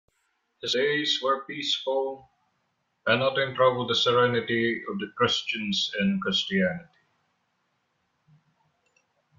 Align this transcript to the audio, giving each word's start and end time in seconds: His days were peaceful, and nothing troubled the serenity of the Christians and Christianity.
His 0.63 0.73
days 0.73 1.21
were 1.21 1.45
peaceful, 1.45 2.27
and 3.05 3.19
nothing 3.19 3.53
troubled 3.53 3.87
the 3.87 3.93
serenity 3.93 4.81
of 4.89 4.97
the 4.97 5.11
Christians 5.15 5.93
and 5.99 6.19
Christianity. 6.19 6.89